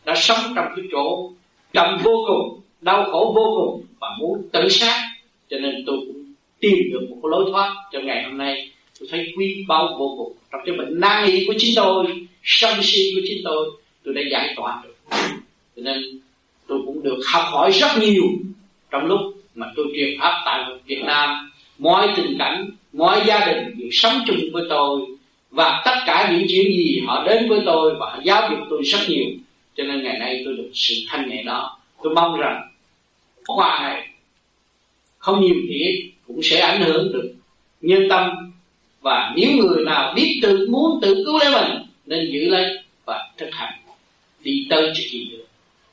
[0.05, 1.31] đã sống trong cái chỗ
[1.73, 5.09] đậm vô cùng đau khổ vô cùng và muốn tự sát
[5.51, 9.09] cho nên tôi cũng tìm được một cái lối thoát cho ngày hôm nay tôi
[9.11, 10.33] thấy quý báu vô cùng.
[10.53, 12.07] Trong cái bệnh nan y của chính tôi,
[12.45, 13.71] sân si của chính tôi
[14.05, 14.95] tôi đã giải tỏa được.
[15.77, 16.21] Cho nên
[16.67, 18.23] tôi cũng được học hỏi rất nhiều.
[18.91, 19.21] Trong lúc
[19.55, 24.21] mà tôi truyền pháp tại Việt Nam, mọi tình cảnh, mọi gia đình đều sống
[24.27, 25.01] chung với tôi.
[25.51, 28.83] Và tất cả những chuyện gì họ đến với tôi và họ giáo dục tôi
[28.83, 29.25] rất nhiều.
[29.77, 31.79] Cho nên ngày nay tôi được sự thanh nhẹ đó.
[32.03, 32.69] Tôi mong rằng
[33.47, 34.09] khoa này
[35.19, 35.95] không nhiều thiệt
[36.27, 37.35] cũng sẽ ảnh hưởng được
[37.81, 38.31] nhân tâm
[39.01, 43.29] và nếu người nào biết tự muốn tự cứu lấy mình, nên giữ lấy và
[43.37, 43.73] thực hành.
[44.41, 45.47] Đi tới cho kỳ được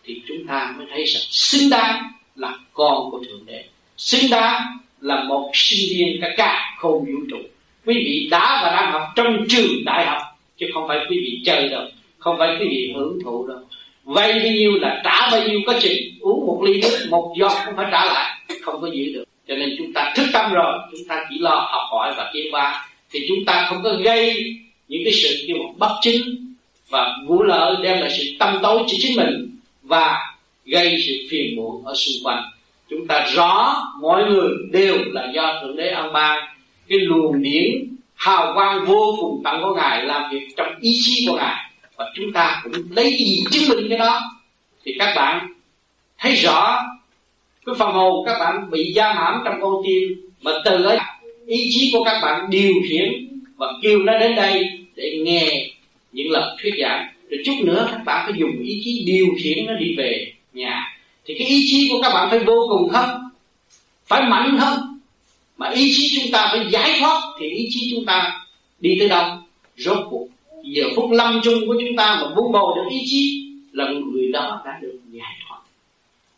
[0.05, 3.63] thì chúng ta mới thấy rằng xứng đáng là con của thượng đế.
[3.97, 7.37] Xứng đáng là một sinh viên cả cả không vũ trụ.
[7.85, 10.21] Quý vị đã và đang học trong trường đại học,
[10.57, 11.83] chứ không phải quý vị chơi đâu,
[12.17, 13.59] không phải quý vị hưởng thụ đâu.
[14.03, 17.57] Vay bao nhiêu là trả bao nhiêu, có chừng uống một ly nước, một giọt
[17.65, 19.23] cũng phải trả lại, không có giữ được.
[19.47, 22.47] Cho nên chúng ta thức tâm rồi, chúng ta chỉ lo học hỏi và tiến
[22.51, 24.55] qua thì chúng ta không có gây
[24.87, 26.53] những cái sự như một bất chính
[26.89, 31.55] và vụ lợi đem lại sự tâm tối cho chính mình và gây sự phiền
[31.55, 32.43] muộn ở xung quanh.
[32.89, 36.45] Chúng ta rõ mọi người đều là do thượng đế an ban
[36.87, 41.25] cái luồng điển hào quang vô cùng tận của ngài làm việc trong ý chí
[41.27, 41.71] của ngài.
[41.95, 44.21] Và chúng ta cũng lấy gì chứng minh cái đó?
[44.85, 45.47] Thì các bạn
[46.19, 46.83] thấy rõ,
[47.65, 50.97] cái phần hồn các bạn bị giam hãm trong con tim, mà từ ấy
[51.47, 53.27] ý chí của các bạn điều khiển
[53.57, 54.63] và kêu nó đến đây
[54.95, 55.69] để nghe
[56.11, 57.07] những lời thuyết giảng.
[57.29, 60.97] Rồi chút nữa các bạn phải dùng ý chí điều khiển nó đi về nhà.
[61.25, 63.09] Thì cái ý chí của các bạn phải vô cùng hơn
[64.05, 64.79] phải mạnh hơn.
[65.57, 68.45] Mà ý chí chúng ta phải giải thoát, thì ý chí chúng ta
[68.79, 69.37] đi tới đâu?
[69.77, 70.27] Rốt cuộc,
[70.63, 74.31] giờ phút lâm chung của chúng ta mà vun bồi được ý chí là người
[74.31, 75.59] đó đã được giải thoát.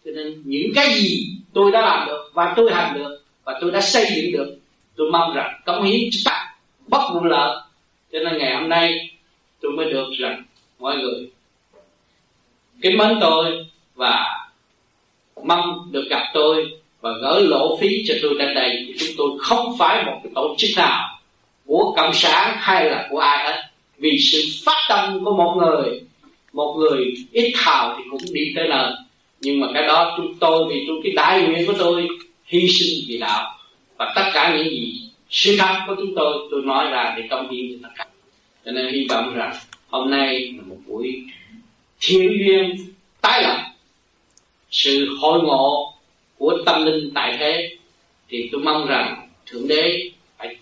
[0.06, 3.72] Cho nên những cái gì tôi đã làm được và tôi hành được và tôi
[3.72, 4.57] đã xây dựng được
[4.98, 6.38] tôi mong rằng cống hiến cho tất
[6.88, 7.58] bất vụ lợi.
[8.12, 9.10] Cho nên ngày hôm nay
[9.62, 10.44] tôi mới được rằng
[10.80, 11.30] mọi người
[12.82, 14.26] kính mến tôi và
[15.44, 18.96] mong được gặp tôi và gỡ lỗ phí cho tôi đến đây.
[19.00, 21.20] Chúng tôi không phải một cái tổ chức nào
[21.66, 23.64] của cộng sản hay là của ai hết.
[23.98, 26.02] Vì sự phát tâm của một người
[26.54, 28.92] một người ít thào thì cũng đi tới nơi.
[29.42, 32.08] Nhưng mà cái đó chúng tôi vì tôi, cái đại nguyện của tôi
[32.46, 33.57] hy sinh vì đạo
[33.98, 37.50] và tất cả những gì sự thật của chúng tôi tôi nói ra để công
[37.50, 38.06] hiến cho tất cả.
[38.66, 39.56] Cho nên hy vọng rằng
[39.88, 41.24] hôm nay là một buổi
[42.00, 42.76] thiên duyên
[43.22, 43.66] tái lập
[44.72, 45.94] sự hội ngộ
[46.38, 47.78] của tâm linh tại thế.
[48.30, 50.56] Thì tôi mong rằng thượng đế phải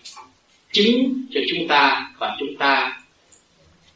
[0.72, 3.00] chứng cho chúng ta và chúng ta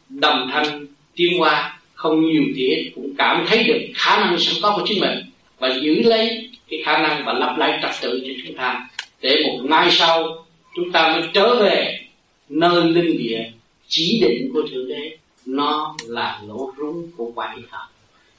[0.09, 4.77] đồng thanh tiến qua không nhiều thì cũng cảm thấy được khả năng sẵn có
[4.77, 5.19] của chính mình
[5.59, 8.89] và giữ lấy cái khả năng và lắp lại trật tự cho chúng ta
[9.21, 12.07] để một ngày sau, chúng ta mới trở về
[12.49, 13.51] nơi linh địa
[13.89, 15.17] chỉ định của thượng đế.
[15.47, 17.91] Nó là lỗ rúng của quả địa học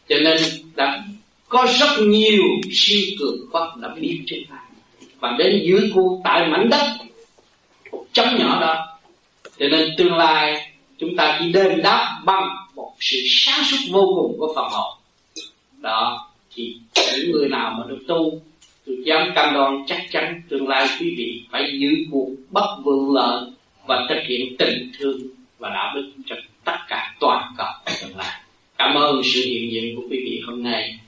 [0.10, 0.38] cho nên
[0.76, 1.04] đã
[1.50, 4.56] có rất nhiều siêu cường quốc đã biết chúng ta
[5.20, 6.98] và đến dưới cô tại mảnh đất
[7.92, 9.00] một chấm nhỏ đó,
[9.60, 14.14] cho nên tương lai chúng ta chỉ đền đáp bằng một sự sáng suốt vô
[14.16, 14.98] cùng của phần hồn
[15.78, 18.42] đó, thì những người nào mà được tu
[18.86, 23.14] tôi dám cam đoan chắc chắn tương lai quý vị phải giữ cuộc bất vượng
[23.14, 23.44] lợi
[23.86, 25.18] và thực hiện tình thương
[25.60, 27.68] và đạo đức cho tất cả toàn cầu
[28.02, 28.42] tương lai.
[28.78, 31.00] Cảm ơn sự hiện diện của quý vị hôm nay.